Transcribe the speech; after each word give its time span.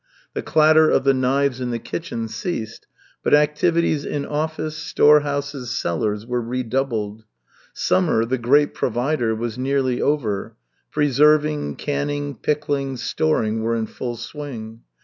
The 0.33 0.41
clatter 0.41 0.89
of 0.89 1.03
the 1.03 1.13
knives 1.13 1.61
in 1.61 1.69
the 1.69 1.77
kitchen 1.77 2.27
ceased, 2.27 2.87
but 3.23 3.35
activities 3.35 4.03
in 4.03 4.25
office, 4.25 4.75
storehouses, 4.75 5.69
cellars, 5.77 6.25
were 6.25 6.41
redoubled. 6.41 7.23
Summer, 7.71 8.25
the 8.25 8.39
great 8.39 8.73
provider, 8.73 9.35
was 9.35 9.59
nearly 9.59 10.01
over; 10.01 10.55
preserving, 10.89 11.75
canning, 11.75 12.33
pickling, 12.33 12.97
storing 12.97 13.61
were 13.61 13.75
in 13.75 13.85
full 13.85 14.17
swing. 14.17 14.81